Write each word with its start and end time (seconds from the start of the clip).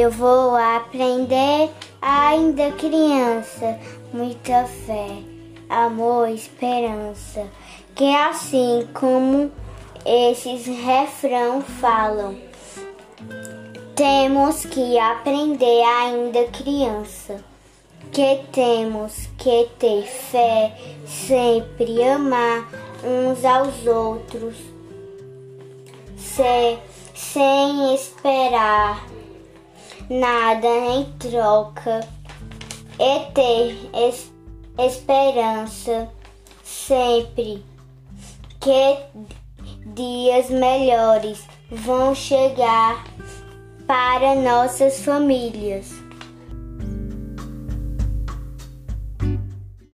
Eu 0.00 0.12
vou 0.12 0.54
aprender 0.54 1.70
ainda 2.00 2.70
criança, 2.70 3.80
muita 4.12 4.64
fé, 4.64 5.08
amor, 5.68 6.28
esperança. 6.28 7.48
Que 7.96 8.04
é 8.04 8.26
assim 8.26 8.86
como 8.94 9.50
esses 10.06 10.66
refrão 10.66 11.62
falam, 11.62 12.38
temos 13.96 14.64
que 14.66 14.96
aprender 15.00 15.82
ainda 15.82 16.44
criança. 16.44 17.44
Que 18.12 18.40
temos 18.52 19.28
que 19.36 19.68
ter 19.80 20.04
fé, 20.04 20.78
sempre 21.04 22.04
amar 22.04 22.68
uns 23.02 23.44
aos 23.44 23.84
outros, 23.84 24.54
sem, 26.16 26.78
sem 27.16 27.96
esperar 27.96 29.17
nada 30.08 30.66
em 30.66 31.04
troca 31.18 32.00
e 32.98 33.32
ter 33.32 33.90
es, 33.94 34.32
esperança 34.78 36.08
sempre 36.64 37.62
que 38.60 38.96
dias 39.86 40.50
melhores 40.50 41.46
vão 41.70 42.14
chegar 42.14 43.04
para 43.86 44.34
nossas 44.34 45.00
famílias. 45.02 46.07